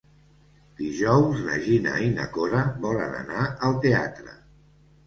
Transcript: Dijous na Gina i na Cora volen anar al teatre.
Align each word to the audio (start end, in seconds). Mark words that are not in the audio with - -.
Dijous 0.79 1.43
na 1.49 1.59
Gina 1.67 1.93
i 2.07 2.09
na 2.17 2.27
Cora 2.39 2.65
volen 2.89 3.15
anar 3.23 3.47
al 3.71 3.81
teatre. 3.87 4.41